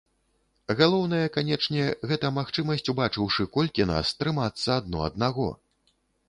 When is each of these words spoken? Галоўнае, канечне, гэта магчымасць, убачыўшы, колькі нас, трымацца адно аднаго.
Галоўнае, 0.77 1.25
канечне, 1.35 1.83
гэта 2.11 2.31
магчымасць, 2.37 2.85
убачыўшы, 2.95 3.47
колькі 3.59 3.87
нас, 3.93 4.15
трымацца 4.23 4.69
адно 4.81 5.05
аднаго. 5.11 5.47